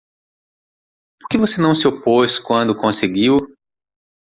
[1.19, 3.37] Por que você não se opôs quando conseguiu?